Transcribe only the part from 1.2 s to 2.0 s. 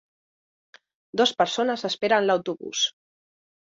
Dos persones